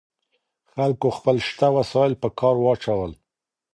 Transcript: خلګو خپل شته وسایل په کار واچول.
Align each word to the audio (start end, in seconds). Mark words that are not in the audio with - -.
خلګو 0.71 1.09
خپل 1.17 1.35
شته 1.49 1.67
وسایل 1.77 2.13
په 2.21 2.27
کار 2.39 2.55
واچول. 2.59 3.11